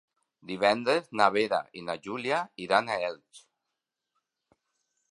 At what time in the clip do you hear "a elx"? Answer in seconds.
2.91-3.47